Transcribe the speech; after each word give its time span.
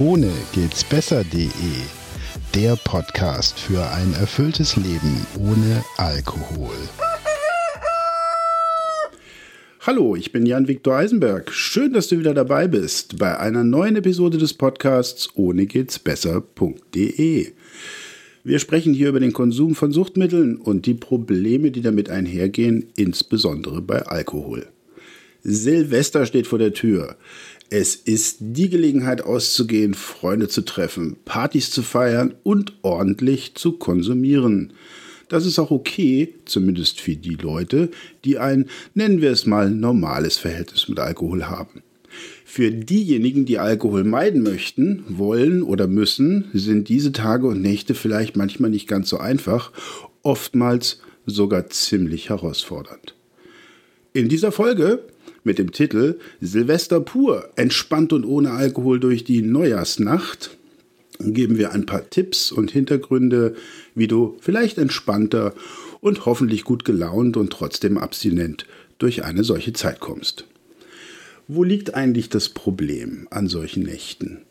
Ohne 0.00 0.30
geht's 0.52 0.84
besser.de. 0.84 1.48
Der 2.54 2.76
Podcast 2.76 3.58
für 3.58 3.84
ein 3.90 4.12
erfülltes 4.12 4.76
Leben 4.76 5.26
ohne 5.40 5.82
Alkohol. 5.96 6.76
Hallo, 9.80 10.14
ich 10.14 10.30
bin 10.30 10.46
Jan-Viktor 10.46 10.94
Eisenberg. 10.94 11.52
Schön, 11.52 11.94
dass 11.94 12.06
du 12.06 12.16
wieder 12.16 12.32
dabei 12.32 12.68
bist 12.68 13.18
bei 13.18 13.40
einer 13.40 13.64
neuen 13.64 13.96
Episode 13.96 14.38
des 14.38 14.54
Podcasts 14.54 15.30
ohne 15.34 15.66
geht's 15.66 15.98
besser.de. 15.98 17.48
Wir 18.44 18.58
sprechen 18.60 18.94
hier 18.94 19.08
über 19.08 19.18
den 19.18 19.32
Konsum 19.32 19.74
von 19.74 19.90
Suchtmitteln 19.90 20.58
und 20.58 20.86
die 20.86 20.94
Probleme, 20.94 21.72
die 21.72 21.82
damit 21.82 22.08
einhergehen, 22.08 22.86
insbesondere 22.94 23.82
bei 23.82 24.02
Alkohol. 24.02 24.68
Silvester 25.42 26.26
steht 26.26 26.46
vor 26.46 26.58
der 26.58 26.72
Tür. 26.72 27.16
Es 27.70 27.96
ist 27.96 28.38
die 28.40 28.70
Gelegenheit 28.70 29.20
auszugehen, 29.20 29.92
Freunde 29.92 30.48
zu 30.48 30.62
treffen, 30.62 31.16
Partys 31.26 31.70
zu 31.70 31.82
feiern 31.82 32.34
und 32.42 32.72
ordentlich 32.80 33.56
zu 33.56 33.72
konsumieren. 33.72 34.72
Das 35.28 35.44
ist 35.44 35.58
auch 35.58 35.70
okay, 35.70 36.34
zumindest 36.46 36.98
für 37.02 37.14
die 37.14 37.34
Leute, 37.34 37.90
die 38.24 38.38
ein, 38.38 38.70
nennen 38.94 39.20
wir 39.20 39.30
es 39.30 39.44
mal, 39.44 39.70
normales 39.70 40.38
Verhältnis 40.38 40.88
mit 40.88 40.98
Alkohol 40.98 41.44
haben. 41.44 41.82
Für 42.46 42.70
diejenigen, 42.70 43.44
die 43.44 43.58
Alkohol 43.58 44.04
meiden 44.04 44.42
möchten, 44.42 45.04
wollen 45.06 45.62
oder 45.62 45.86
müssen, 45.86 46.46
sind 46.54 46.88
diese 46.88 47.12
Tage 47.12 47.46
und 47.46 47.60
Nächte 47.60 47.94
vielleicht 47.94 48.34
manchmal 48.34 48.70
nicht 48.70 48.88
ganz 48.88 49.10
so 49.10 49.18
einfach, 49.18 49.72
oftmals 50.22 51.02
sogar 51.26 51.68
ziemlich 51.68 52.30
herausfordernd. 52.30 53.14
In 54.14 54.30
dieser 54.30 54.52
Folge 54.52 55.04
mit 55.48 55.58
dem 55.58 55.72
Titel 55.72 56.18
Silvester 56.42 57.00
pur, 57.00 57.48
entspannt 57.56 58.12
und 58.12 58.24
ohne 58.24 58.50
Alkohol 58.50 59.00
durch 59.00 59.24
die 59.24 59.40
Neujahrsnacht 59.40 60.50
geben 61.20 61.56
wir 61.56 61.72
ein 61.72 61.86
paar 61.86 62.08
Tipps 62.10 62.52
und 62.52 62.70
Hintergründe, 62.70 63.56
wie 63.94 64.06
du 64.06 64.36
vielleicht 64.40 64.76
entspannter 64.78 65.54
und 66.00 66.26
hoffentlich 66.26 66.64
gut 66.64 66.84
gelaunt 66.84 67.36
und 67.36 67.50
trotzdem 67.50 67.96
abstinent 67.96 68.66
durch 68.98 69.24
eine 69.24 69.42
solche 69.42 69.72
Zeit 69.72 70.00
kommst. 70.00 70.44
Wo 71.48 71.64
liegt 71.64 71.94
eigentlich 71.94 72.28
das 72.28 72.50
Problem 72.50 73.26
an 73.30 73.48
solchen 73.48 73.84
Nächten? 73.84 74.42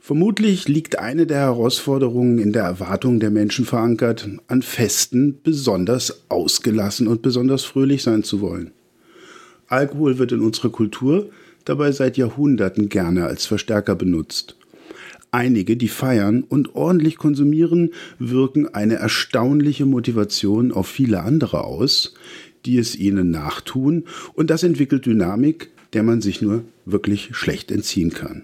Vermutlich 0.00 0.68
liegt 0.68 0.98
eine 0.98 1.26
der 1.26 1.38
Herausforderungen 1.38 2.38
in 2.38 2.52
der 2.52 2.64
Erwartung 2.64 3.18
der 3.18 3.30
Menschen 3.30 3.64
verankert, 3.64 4.28
an 4.46 4.60
Festen 4.60 5.40
besonders 5.42 6.24
ausgelassen 6.28 7.08
und 7.08 7.22
besonders 7.22 7.64
fröhlich 7.64 8.02
sein 8.02 8.24
zu 8.24 8.42
wollen. 8.42 8.72
Alkohol 9.68 10.18
wird 10.18 10.32
in 10.32 10.40
unserer 10.40 10.70
Kultur 10.70 11.30
dabei 11.64 11.92
seit 11.92 12.16
Jahrhunderten 12.16 12.88
gerne 12.88 13.26
als 13.26 13.44
Verstärker 13.46 13.94
benutzt. 13.94 14.56
Einige, 15.30 15.76
die 15.76 15.88
feiern 15.88 16.42
und 16.42 16.74
ordentlich 16.74 17.18
konsumieren, 17.18 17.90
wirken 18.18 18.66
eine 18.66 18.94
erstaunliche 18.94 19.84
Motivation 19.84 20.72
auf 20.72 20.88
viele 20.88 21.22
andere 21.22 21.64
aus, 21.64 22.14
die 22.64 22.78
es 22.78 22.96
ihnen 22.96 23.30
nachtun, 23.30 24.04
und 24.32 24.48
das 24.48 24.62
entwickelt 24.62 25.04
Dynamik, 25.04 25.68
der 25.92 26.02
man 26.02 26.22
sich 26.22 26.40
nur 26.40 26.64
wirklich 26.86 27.30
schlecht 27.32 27.70
entziehen 27.70 28.10
kann. 28.10 28.42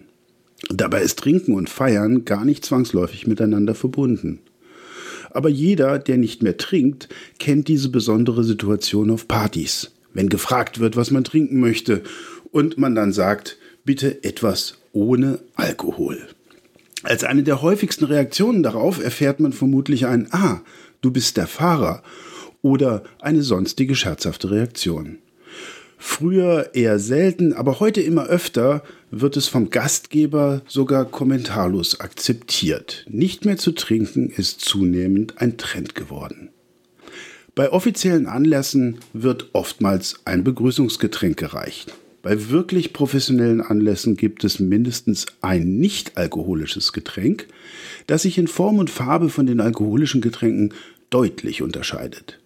Dabei 0.69 1.00
ist 1.00 1.19
Trinken 1.19 1.55
und 1.55 1.70
Feiern 1.70 2.27
gar 2.27 2.45
nicht 2.45 2.64
zwangsläufig 2.67 3.27
miteinander 3.27 3.75
verbunden. 3.75 4.41
Aber 5.30 5.48
jeder, 5.48 5.98
der 5.98 6.19
nicht 6.19 6.42
mehr 6.42 6.58
trinkt, 6.58 7.08
kennt 7.39 7.69
diese 7.69 7.89
besondere 7.89 8.45
Situation 8.45 9.11
auf 9.11 9.27
Partys 9.27 9.91
wenn 10.15 10.29
gefragt 10.29 10.81
wird, 10.81 10.97
was 10.97 11.11
man 11.11 11.25
trinken 11.25 11.61
möchte 11.61 12.03
und 12.51 12.79
man 12.79 12.95
dann 12.95 13.12
sagt, 13.12 13.59
bitte 13.84 14.25
etwas 14.25 14.79
ohne 14.93 15.41
Alkohol. 15.55 16.29
Als 17.03 17.23
eine 17.23 17.42
der 17.42 17.61
häufigsten 17.61 18.07
Reaktionen 18.07 18.63
darauf 18.63 19.02
erfährt 19.02 19.39
man 19.41 19.52
vermutlich 19.52 20.07
ein 20.07 20.29
Ah, 20.30 20.63
du 21.02 21.11
bist 21.11 21.36
der 21.36 21.47
Fahrer 21.47 22.02
oder 22.63 23.02
eine 23.20 23.42
sonstige 23.42 23.95
scherzhafte 23.95 24.51
Reaktion. 24.51 25.19
Früher 25.98 26.70
eher 26.75 26.98
selten, 26.98 27.52
aber 27.52 27.81
heute 27.81 28.01
immer 28.01 28.27
öfter 28.27 28.83
wird 29.11 29.36
es 29.36 29.48
vom 29.48 29.70
Gastgeber 29.70 30.63
sogar 30.67 31.05
kommentarlos 31.05 32.01
akzeptiert. 32.01 33.05
Nicht 33.08 33.45
mehr 33.45 33.57
zu 33.57 33.73
trinken 33.73 34.31
ist 34.31 34.61
zunehmend 34.61 35.39
ein 35.39 35.57
Trend 35.57 35.95
geworden. 35.95 36.51
Bei 37.55 37.70
offiziellen 37.70 38.27
Anlässen 38.27 38.98
wird 39.13 39.51
oftmals 39.53 40.17
ein 40.25 40.42
Begrüßungsgetränk 40.42 41.37
gereicht. 41.37 41.95
Bei 42.20 42.51
wirklich 42.51 42.92
professionellen 42.92 43.61
Anlässen 43.61 44.17
gibt 44.17 44.42
es 44.42 44.59
mindestens 44.59 45.27
ein 45.41 45.77
nicht 45.77 46.17
alkoholisches 46.17 46.93
Getränk, 46.93 47.47
das 48.09 48.23
sich 48.23 48.39
in 48.39 48.48
Form 48.48 48.79
und 48.79 48.91
Farbe 48.91 49.29
von 49.29 49.47
den 49.47 49.61
alkoholischen 49.61 50.20
Getränken 50.20 50.75
deutlich 51.11 51.63
unterscheidet. 51.63 52.41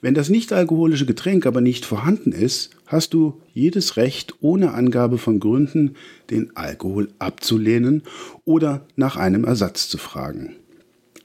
Wenn 0.00 0.14
das 0.14 0.28
nicht 0.28 0.52
alkoholische 0.52 1.06
Getränk 1.06 1.46
aber 1.46 1.60
nicht 1.60 1.84
vorhanden 1.84 2.32
ist, 2.32 2.70
hast 2.86 3.14
du 3.14 3.40
jedes 3.54 3.96
Recht, 3.96 4.34
ohne 4.40 4.74
Angabe 4.74 5.18
von 5.18 5.38
Gründen, 5.38 5.94
den 6.30 6.56
Alkohol 6.56 7.10
abzulehnen 7.20 8.02
oder 8.44 8.86
nach 8.96 9.16
einem 9.16 9.44
Ersatz 9.44 9.88
zu 9.88 9.98
fragen. 9.98 10.56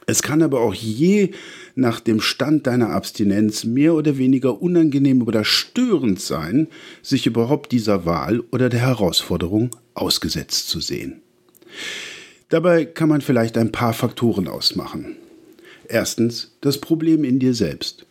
Es 0.10 0.22
kann 0.22 0.42
aber 0.42 0.62
auch 0.62 0.74
je 0.74 1.32
nach 1.76 2.00
dem 2.00 2.22
Stand 2.22 2.66
deiner 2.66 2.92
Abstinenz 2.92 3.66
mehr 3.66 3.94
oder 3.94 4.18
weniger 4.18 4.62
unangenehm 4.62 5.22
oder 5.22 5.44
störend 5.44 6.22
sein, 6.22 6.70
sich 7.02 7.28
überhaupt 7.28 7.74
dieser 7.74 8.06
Wahl 8.06 8.40
oder 8.52 8.70
der 8.70 8.80
Herausforderung 8.80 9.72
ausgesetzt 9.96 10.70
zu 10.70 10.80
sehen. 10.80 11.22
Dabei 12.48 12.86
kann 12.86 13.10
man 13.10 13.20
vielleicht 13.20 13.58
ein 13.58 13.74
paar 13.74 13.92
Faktoren 13.92 14.48
ausmachen. 14.48 15.18
Erstens 15.90 16.56
das 16.62 16.80
Problem 16.80 17.26
in 17.26 17.40
dir 17.40 17.54
selbst. 17.54 18.06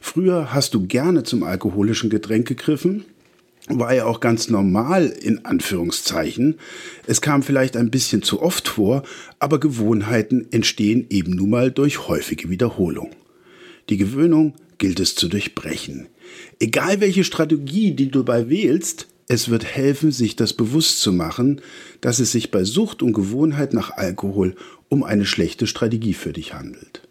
Früher 0.00 0.54
hast 0.54 0.74
du 0.74 0.86
gerne 0.86 1.24
zum 1.24 1.42
alkoholischen 1.42 2.10
Getränk 2.10 2.46
gegriffen, 2.46 3.04
war 3.78 3.94
ja 3.94 4.06
auch 4.06 4.20
ganz 4.20 4.48
normal 4.48 5.06
in 5.06 5.44
Anführungszeichen. 5.44 6.58
Es 7.06 7.20
kam 7.20 7.42
vielleicht 7.42 7.76
ein 7.76 7.90
bisschen 7.90 8.22
zu 8.22 8.42
oft 8.42 8.68
vor, 8.68 9.02
aber 9.38 9.60
Gewohnheiten 9.60 10.46
entstehen 10.50 11.06
eben 11.10 11.36
nun 11.36 11.50
mal 11.50 11.70
durch 11.70 12.08
häufige 12.08 12.50
Wiederholung. 12.50 13.10
Die 13.88 13.96
Gewöhnung 13.96 14.54
gilt 14.78 14.98
es 14.98 15.14
zu 15.14 15.28
durchbrechen. 15.28 16.08
Egal 16.58 17.00
welche 17.00 17.24
Strategie, 17.24 17.92
die 17.92 18.10
du 18.10 18.22
dabei 18.22 18.48
wählst, 18.48 19.06
es 19.28 19.48
wird 19.48 19.64
helfen, 19.64 20.10
sich 20.10 20.34
das 20.34 20.52
bewusst 20.52 21.00
zu 21.00 21.12
machen, 21.12 21.60
dass 22.00 22.18
es 22.18 22.32
sich 22.32 22.50
bei 22.50 22.64
Sucht 22.64 23.02
und 23.02 23.12
Gewohnheit 23.12 23.72
nach 23.72 23.92
Alkohol 23.92 24.56
um 24.88 25.04
eine 25.04 25.24
schlechte 25.24 25.68
Strategie 25.68 26.14
für 26.14 26.32
dich 26.32 26.52
handelt. 26.54 27.02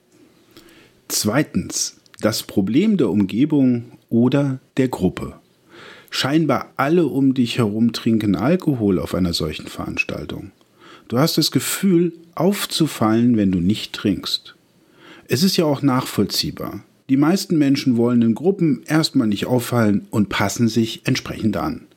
Zweitens, 1.07 1.95
das 2.19 2.43
Problem 2.43 2.97
der 2.97 3.09
Umgebung 3.09 3.93
oder 4.09 4.59
der 4.75 4.89
Gruppe. 4.89 5.39
Scheinbar 6.09 6.73
alle 6.75 7.05
um 7.05 7.33
dich 7.33 7.57
herum 7.57 7.93
trinken 7.93 8.35
Alkohol 8.35 8.99
auf 8.99 9.13
einer 9.13 9.33
solchen 9.33 9.67
Veranstaltung. 9.67 10.51
Du 11.07 11.17
hast 11.17 11.37
das 11.37 11.51
Gefühl, 11.51 12.13
aufzufallen, 12.35 13.37
wenn 13.37 13.51
du 13.51 13.59
nicht 13.59 13.93
trinkst. 13.93 14.55
Es 15.27 15.43
ist 15.43 15.57
ja 15.57 15.65
auch 15.65 15.81
nachvollziehbar. 15.81 16.83
Die 17.09 17.17
meisten 17.17 17.57
Menschen 17.57 17.97
wollen 17.97 18.21
in 18.21 18.35
Gruppen 18.35 18.83
erstmal 18.85 19.27
nicht 19.27 19.47
auffallen 19.47 20.07
und 20.11 20.29
passen 20.29 20.67
sich 20.67 21.01
entsprechend 21.05 21.57
an. 21.57 21.87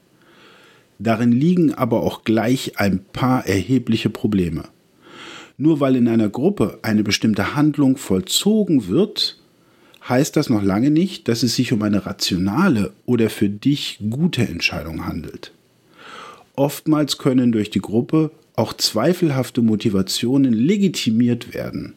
Darin 0.99 1.33
liegen 1.33 1.75
aber 1.75 2.03
auch 2.03 2.25
gleich 2.25 2.79
ein 2.79 3.05
paar 3.13 3.47
erhebliche 3.47 4.09
Probleme. 4.09 4.65
Nur 5.59 5.81
weil 5.81 5.97
in 5.97 6.09
einer 6.09 6.29
Gruppe 6.29 6.79
eine 6.83 7.03
bestimmte 7.03 7.55
Handlung 7.55 7.97
vollzogen 7.97 8.89
wird, 8.89 9.42
heißt 10.09 10.37
das 10.37 10.51
noch 10.51 10.63
lange 10.63 10.91
nicht, 10.91 11.29
dass 11.29 11.43
es 11.43 11.55
sich 11.55 11.73
um 11.73 11.83
eine 11.83 12.07
rationale 12.07 12.93
oder 13.07 13.31
für 13.31 13.49
dich 13.49 14.01
gute 14.11 14.47
Entscheidung 14.47 15.07
handelt. 15.07 15.53
Oftmals 16.57 17.19
können 17.19 17.53
durch 17.53 17.71
die 17.71 17.81
Gruppe 17.81 18.31
auch 18.57 18.73
zweifelhafte 18.75 19.63
Motivationen 19.63 20.53
legitimiert 20.53 21.55
werden. 21.55 21.95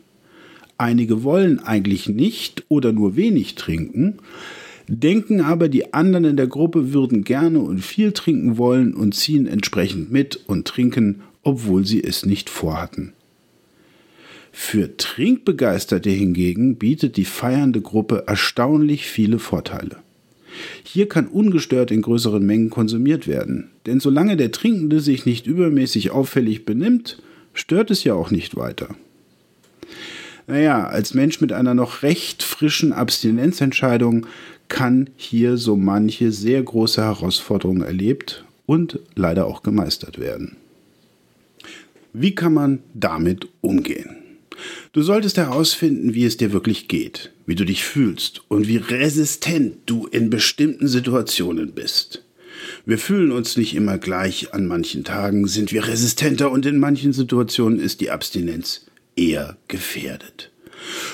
Einige 0.78 1.24
wollen 1.24 1.60
eigentlich 1.60 2.08
nicht 2.08 2.64
oder 2.70 2.92
nur 2.92 3.16
wenig 3.16 3.56
trinken, 3.56 4.18
denken 4.88 5.42
aber, 5.42 5.68
die 5.68 5.94
anderen 5.94 6.26
in 6.26 6.38
der 6.38 6.48
Gruppe 6.48 6.94
würden 6.94 7.24
gerne 7.24 7.60
und 7.60 7.80
viel 7.80 8.12
trinken 8.12 8.58
wollen 8.58 8.94
und 8.94 9.16
ziehen 9.16 9.48
entsprechend 9.48 10.12
mit 10.12 10.40
und 10.48 10.68
trinken, 10.68 11.22
obwohl 11.44 11.86
sie 11.86 12.04
es 12.04 12.26
nicht 12.26 12.50
vorhatten. 12.50 13.14
Für 14.58 14.96
Trinkbegeisterte 14.96 16.10
hingegen 16.10 16.78
bietet 16.78 17.18
die 17.18 17.26
feiernde 17.26 17.82
Gruppe 17.82 18.24
erstaunlich 18.26 19.06
viele 19.06 19.38
Vorteile. 19.38 19.98
Hier 20.82 21.10
kann 21.10 21.28
ungestört 21.28 21.92
in 21.92 22.02
größeren 22.02 22.44
Mengen 22.44 22.70
konsumiert 22.70 23.28
werden, 23.28 23.70
denn 23.86 24.00
solange 24.00 24.38
der 24.38 24.54
Trinkende 24.54 25.02
sich 25.02 25.26
nicht 25.26 25.46
übermäßig 25.46 26.12
auffällig 26.12 26.64
benimmt, 26.64 27.22
stört 27.54 27.92
es 27.92 28.06
ja 28.06 28.14
auch 28.14 28.32
nicht 28.32 28.56
weiter. 28.56 28.96
Naja, 30.48 30.88
als 30.88 31.14
Mensch 31.14 31.42
mit 31.42 31.52
einer 31.52 31.74
noch 31.74 32.02
recht 32.02 32.42
frischen 32.42 32.94
Abstinenzentscheidung 32.94 34.26
kann 34.70 35.10
hier 35.18 35.58
so 35.58 35.76
manche 35.76 36.32
sehr 36.32 36.64
große 36.64 37.04
Herausforderung 37.04 37.82
erlebt 37.82 38.46
und 38.66 39.00
leider 39.16 39.48
auch 39.48 39.64
gemeistert 39.64 40.18
werden. 40.18 40.56
Wie 42.14 42.34
kann 42.34 42.54
man 42.54 42.80
damit 42.94 43.50
umgehen? 43.60 44.25
Du 44.94 45.02
solltest 45.02 45.38
herausfinden, 45.38 46.14
wie 46.14 46.26
es 46.26 46.38
dir 46.38 46.54
wirklich 46.54 46.88
geht, 46.88 47.32
wie 47.46 47.56
du 47.56 47.66
dich 47.66 47.84
fühlst 47.84 48.42
und 48.48 48.68
wie 48.68 48.78
resistent 48.78 49.78
du 49.86 50.08
in 50.08 50.30
bestimmten 50.30 50.88
Situationen 50.88 51.74
bist. 51.74 52.24
Wir 52.86 52.98
fühlen 52.98 53.32
uns 53.32 53.58
nicht 53.58 53.76
immer 53.76 53.98
gleich, 53.98 54.54
an 54.54 54.68
manchen 54.68 55.04
Tagen 55.04 55.48
sind 55.48 55.72
wir 55.72 55.88
resistenter 55.88 56.52
und 56.52 56.66
in 56.66 56.80
manchen 56.80 57.14
Situationen 57.14 57.80
ist 57.80 58.02
die 58.02 58.12
Abstinenz 58.12 58.86
eher 59.16 59.58
gefährdet. 59.68 60.52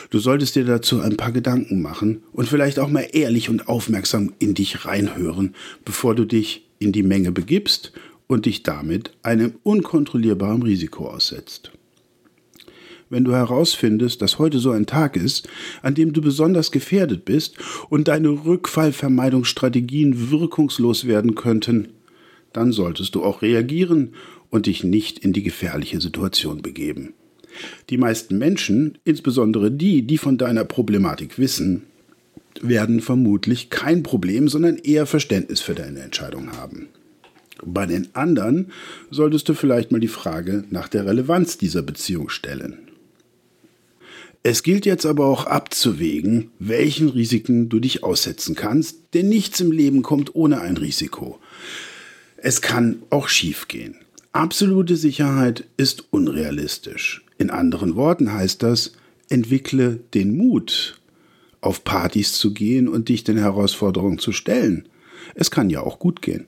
Du 0.09 0.19
solltest 0.19 0.55
dir 0.55 0.65
dazu 0.65 1.01
ein 1.01 1.17
paar 1.17 1.31
Gedanken 1.31 1.81
machen 1.81 2.23
und 2.33 2.49
vielleicht 2.49 2.79
auch 2.79 2.89
mal 2.89 3.07
ehrlich 3.13 3.49
und 3.49 3.67
aufmerksam 3.67 4.33
in 4.39 4.53
dich 4.53 4.85
reinhören, 4.85 5.55
bevor 5.85 6.15
du 6.15 6.25
dich 6.25 6.67
in 6.79 6.91
die 6.91 7.03
Menge 7.03 7.31
begibst 7.31 7.93
und 8.27 8.45
dich 8.45 8.63
damit 8.63 9.11
einem 9.23 9.55
unkontrollierbaren 9.63 10.63
Risiko 10.63 11.07
aussetzt. 11.07 11.71
Wenn 13.12 13.25
du 13.25 13.34
herausfindest, 13.34 14.22
dass 14.22 14.40
heute 14.40 14.60
so 14.60 14.72
ein 14.72 14.86
Tag 14.86 15.18
ist, 15.18 15.50
an 15.81 15.96
dem 15.96 16.13
du 16.13 16.22
besonders 16.22 16.72
gefährdet 16.72 17.25
bist 17.25 17.58
und 17.90 18.08
deine 18.08 18.30
Rückfallvermeidungsstrategien 18.30 20.31
wirkungslos 20.31 21.06
werden 21.06 21.36
könnten, 21.36 21.90
dann 22.54 22.72
solltest 22.72 23.16
du 23.16 23.24
auch 23.24 23.42
reagieren 23.42 24.13
und 24.50 24.66
dich 24.66 24.86
nicht 24.86 25.19
in 25.19 25.34
die 25.34 25.44
gefährliche 25.44 26.00
Situation 26.00 26.62
begeben. 26.62 27.13
Die 27.90 27.98
meisten 27.98 28.38
Menschen, 28.38 28.98
insbesondere 29.04 29.72
die, 29.72 30.04
die 30.04 30.18
von 30.18 30.38
deiner 30.38 30.63
Problematik 30.63 31.38
wissen, 31.38 31.84
werden 32.62 33.02
vermutlich 33.02 33.69
kein 33.69 34.04
Problem, 34.04 34.48
sondern 34.48 34.78
eher 34.78 35.06
Verständnis 35.06 35.60
für 35.60 35.75
deine 35.75 36.00
Entscheidung 36.00 36.54
haben. 36.54 36.88
Bei 37.62 37.86
den 37.86 38.16
anderen 38.16 38.72
solltest 39.10 39.50
du 39.50 39.54
vielleicht 39.54 39.92
mal 39.92 40.00
die 40.00 40.08
Frage 40.08 40.63
nach 40.69 40.88
der 40.88 41.06
Relevanz 41.06 41.58
dieser 41.58 41.81
Beziehung 41.81 42.30
stellen. 42.30 42.88
Es 44.43 44.63
gilt 44.63 44.88
jetzt 44.88 45.05
aber 45.05 45.27
auch 45.27 45.45
abzuwägen, 45.45 46.49
welchen 46.57 47.09
Risiken 47.09 47.69
du 47.69 47.79
dich 47.79 48.03
aussetzen 48.03 48.55
kannst, 48.55 48.97
denn 49.13 49.29
nichts 49.29 49.59
im 49.59 49.71
Leben 49.71 50.01
kommt 50.01 50.35
ohne 50.35 50.61
ein 50.61 50.77
Risiko. 50.77 51.39
Es 52.38 52.61
kann 52.61 53.03
auch 53.11 53.27
schiefgehen. 53.27 53.97
Absolute 54.31 54.95
Sicherheit 54.95 55.65
ist 55.77 56.05
unrealistisch. 56.09 57.23
In 57.38 57.51
anderen 57.51 57.95
Worten 57.95 58.33
heißt 58.33 58.63
das, 58.63 58.93
entwickle 59.29 59.99
den 60.15 60.35
Mut, 60.35 60.99
auf 61.59 61.83
Partys 61.83 62.33
zu 62.33 62.53
gehen 62.53 62.88
und 62.88 63.09
dich 63.09 63.23
den 63.23 63.38
Herausforderungen 63.38 64.17
zu 64.17 64.31
stellen. 64.31 64.88
Es 65.35 65.51
kann 65.51 65.69
ja 65.69 65.81
auch 65.81 65.99
gut 65.99 66.23
gehen. 66.23 66.47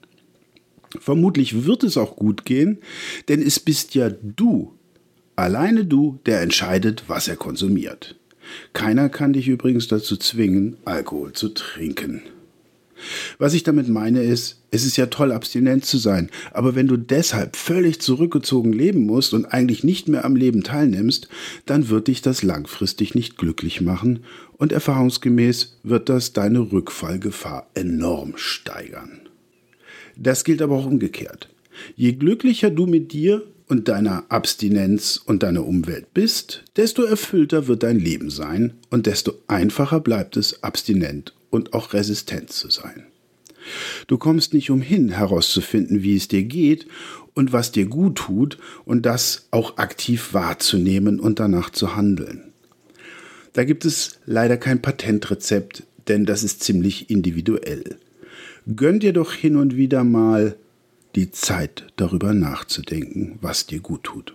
Vermutlich 0.99 1.65
wird 1.65 1.83
es 1.83 1.97
auch 1.97 2.15
gut 2.15 2.45
gehen, 2.45 2.79
denn 3.27 3.41
es 3.41 3.59
bist 3.59 3.93
ja 3.93 4.09
du, 4.09 4.73
alleine 5.35 5.85
du, 5.85 6.19
der 6.25 6.41
entscheidet, 6.41 7.03
was 7.07 7.27
er 7.27 7.35
konsumiert. 7.35 8.15
Keiner 8.73 9.09
kann 9.09 9.33
dich 9.33 9.47
übrigens 9.47 9.87
dazu 9.87 10.17
zwingen, 10.17 10.77
Alkohol 10.85 11.33
zu 11.33 11.49
trinken. 11.49 12.21
Was 13.37 13.53
ich 13.53 13.63
damit 13.63 13.89
meine 13.89 14.23
ist, 14.23 14.61
es 14.71 14.85
ist 14.85 14.97
ja 14.97 15.07
toll, 15.07 15.31
abstinent 15.31 15.85
zu 15.85 15.97
sein, 15.97 16.29
aber 16.51 16.75
wenn 16.75 16.87
du 16.87 16.97
deshalb 16.97 17.55
völlig 17.55 17.99
zurückgezogen 17.99 18.71
leben 18.71 19.05
musst 19.05 19.33
und 19.33 19.45
eigentlich 19.45 19.83
nicht 19.83 20.07
mehr 20.07 20.25
am 20.25 20.35
Leben 20.35 20.63
teilnimmst, 20.63 21.27
dann 21.65 21.89
wird 21.89 22.07
dich 22.07 22.21
das 22.21 22.43
langfristig 22.43 23.13
nicht 23.13 23.37
glücklich 23.37 23.81
machen 23.81 24.23
und 24.57 24.71
erfahrungsgemäß 24.71 25.79
wird 25.83 26.09
das 26.09 26.33
deine 26.33 26.71
Rückfallgefahr 26.71 27.69
enorm 27.73 28.33
steigern. 28.35 29.21
Das 30.15 30.43
gilt 30.43 30.61
aber 30.61 30.75
auch 30.75 30.85
umgekehrt. 30.85 31.49
Je 31.95 32.13
glücklicher 32.13 32.69
du 32.69 32.85
mit 32.85 33.13
dir 33.13 33.43
und 33.67 33.87
deiner 33.87 34.25
Abstinenz 34.29 35.19
und 35.23 35.43
deiner 35.43 35.65
Umwelt 35.65 36.13
bist, 36.13 36.63
desto 36.75 37.03
erfüllter 37.03 37.67
wird 37.67 37.83
dein 37.83 37.99
Leben 37.99 38.29
sein 38.29 38.73
und 38.89 39.05
desto 39.05 39.33
einfacher 39.47 39.99
bleibt 39.99 40.37
es, 40.37 40.63
abstinent 40.63 41.33
und 41.49 41.73
auch 41.73 41.93
resistent 41.93 42.51
zu 42.51 42.69
sein. 42.69 43.05
Du 44.07 44.17
kommst 44.17 44.53
nicht 44.53 44.69
umhin 44.69 45.09
herauszufinden, 45.09 46.03
wie 46.03 46.15
es 46.15 46.27
dir 46.27 46.43
geht 46.43 46.87
und 47.33 47.53
was 47.53 47.71
dir 47.71 47.85
gut 47.85 48.15
tut 48.15 48.57
und 48.85 49.05
das 49.05 49.47
auch 49.51 49.77
aktiv 49.77 50.33
wahrzunehmen 50.33 51.19
und 51.19 51.39
danach 51.39 51.69
zu 51.69 51.95
handeln. 51.95 52.53
Da 53.53 53.63
gibt 53.63 53.85
es 53.85 54.19
leider 54.25 54.57
kein 54.57 54.81
Patentrezept, 54.81 55.83
denn 56.07 56.25
das 56.25 56.43
ist 56.43 56.63
ziemlich 56.63 57.09
individuell. 57.09 57.97
Gönn 58.75 58.99
dir 58.99 59.13
doch 59.13 59.33
hin 59.33 59.55
und 59.55 59.75
wieder 59.75 60.03
mal 60.03 60.55
die 61.15 61.31
Zeit 61.31 61.87
darüber 61.95 62.33
nachzudenken, 62.33 63.37
was 63.41 63.67
dir 63.67 63.79
gut 63.79 64.03
tut. 64.03 64.33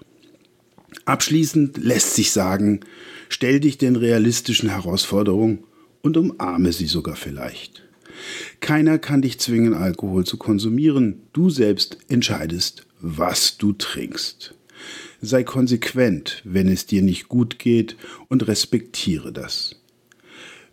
Abschließend 1.05 1.79
lässt 1.79 2.15
sich 2.15 2.31
sagen, 2.31 2.81
stell 3.29 3.61
dich 3.61 3.79
den 3.79 3.97
realistischen 3.97 4.71
Herausforderungen 4.71 5.65
und 6.03 6.17
umarme 6.17 6.73
sie 6.73 6.87
sogar 6.87 7.17
vielleicht. 7.17 7.83
Keiner 8.61 8.99
kann 8.99 9.23
dich 9.23 9.39
zwingen, 9.39 9.75
Alkohol 9.75 10.25
zu 10.25 10.37
konsumieren. 10.37 11.23
Du 11.33 11.51
selbst 11.51 11.99
entscheidest, 12.09 12.87
was 13.01 13.59
du 13.59 13.73
trinkst. 13.73 14.55
Sei 15.21 15.43
konsequent, 15.45 16.43
wenn 16.45 16.69
es 16.69 16.87
dir 16.87 17.03
nicht 17.03 17.29
gut 17.29 17.59
geht 17.59 17.97
und 18.29 18.47
respektiere 18.47 19.33
das. 19.33 19.78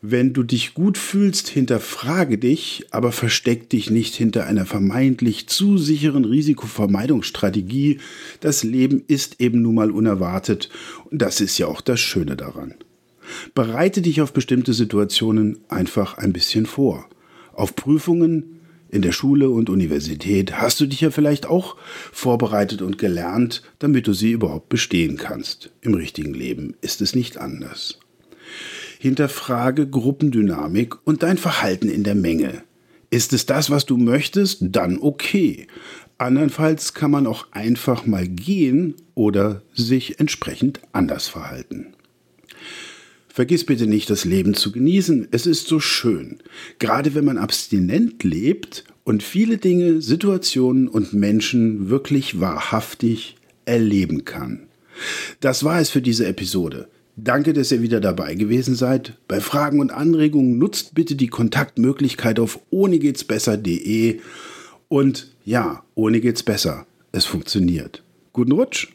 Wenn 0.08 0.34
du 0.34 0.44
dich 0.44 0.76
gut 0.76 1.00
fühlst, 1.00 1.48
hinterfrage 1.48 2.38
dich, 2.38 2.86
aber 2.92 3.12
versteck 3.12 3.72
dich 3.72 3.90
nicht 3.90 4.14
hinter 4.14 4.46
einer 4.46 4.68
vermeintlich 4.68 5.48
zu 5.48 5.80
sicheren 5.80 6.26
Risikovermeidungsstrategie. 6.26 7.98
Das 8.40 8.64
Leben 8.64 9.04
ist 9.08 9.42
eben 9.42 9.64
nun 9.64 9.74
mal 9.74 9.90
unerwartet 9.90 10.70
und 11.10 11.24
das 11.24 11.42
ist 11.42 11.58
ja 11.58 11.66
auch 11.66 11.82
das 11.82 12.00
Schöne 12.00 12.36
daran. 12.36 12.76
Bereite 13.56 14.04
dich 14.04 14.22
auf 14.22 14.32
bestimmte 14.32 14.74
Situationen 14.74 15.58
einfach 15.70 16.20
ein 16.20 16.34
bisschen 16.34 16.68
vor. 16.68 17.10
Auf 17.54 17.76
Prüfungen 17.76 18.60
in 18.92 19.02
der 19.02 19.12
Schule 19.12 19.50
und 19.50 19.72
Universität 19.72 20.60
hast 20.60 20.80
du 20.80 20.86
dich 20.86 21.02
ja 21.02 21.10
vielleicht 21.10 21.48
auch 21.48 21.78
vorbereitet 22.12 22.84
und 22.84 23.00
gelernt, 23.00 23.64
damit 23.80 24.06
du 24.06 24.14
sie 24.14 24.34
überhaupt 24.34 24.70
bestehen 24.70 25.18
kannst. 25.18 25.72
Im 25.82 25.96
richtigen 25.96 26.36
Leben 26.36 26.76
ist 26.82 27.02
es 27.02 27.16
nicht 27.16 27.38
anders. 27.38 27.98
Hinterfrage 29.06 29.88
Gruppendynamik 29.88 30.96
und 31.06 31.22
dein 31.22 31.38
Verhalten 31.38 31.90
in 31.90 32.04
der 32.04 32.16
Menge. 32.16 32.64
Ist 33.12 33.34
es 33.34 33.46
das, 33.46 33.70
was 33.70 33.86
du 33.86 33.98
möchtest? 33.98 34.58
Dann 34.62 34.98
okay. 34.98 35.68
Andernfalls 36.18 36.96
kann 36.96 37.12
man 37.12 37.28
auch 37.28 37.46
einfach 37.52 38.08
mal 38.08 38.28
gehen 38.28 38.96
oder 39.14 39.62
sich 39.76 40.20
entsprechend 40.20 40.80
anders 40.92 41.28
verhalten. 41.28 41.94
Vergiss 43.28 43.64
bitte 43.64 43.86
nicht, 43.86 44.10
das 44.10 44.26
Leben 44.26 44.56
zu 44.56 44.72
genießen. 44.72 45.28
Es 45.30 45.46
ist 45.46 45.68
so 45.68 45.80
schön. 45.80 46.40
Gerade 46.80 47.14
wenn 47.14 47.26
man 47.26 47.38
abstinent 47.38 48.24
lebt 48.24 48.86
und 49.04 49.22
viele 49.22 49.60
Dinge, 49.60 50.02
Situationen 50.02 50.88
und 50.88 51.14
Menschen 51.14 51.92
wirklich 51.92 52.40
wahrhaftig 52.40 53.36
erleben 53.66 54.26
kann. 54.26 54.66
Das 55.42 55.64
war 55.64 55.80
es 55.80 55.92
für 55.92 56.02
diese 56.02 56.26
Episode. 56.26 56.88
Danke, 57.18 57.54
dass 57.54 57.72
ihr 57.72 57.82
wieder 57.82 58.02
dabei 58.02 58.36
gewesen 58.36 58.76
seid. 58.76 59.14
Bei 59.28 59.40
Fragen 59.40 59.80
und 59.80 59.92
Anregungen 59.92 60.58
nutzt 60.58 60.96
bitte 60.96 61.16
die 61.16 61.28
Kontaktmöglichkeit 61.28 62.40
auf 62.40 62.60
ohnegehtsbesser.de. 62.72 64.20
Und 64.90 65.32
ja, 65.46 65.84
ohne 65.96 66.20
geht's 66.20 66.44
besser. 66.44 66.86
Es 67.14 67.26
funktioniert. 67.26 68.04
Guten 68.34 68.52
Rutsch! 68.52 68.90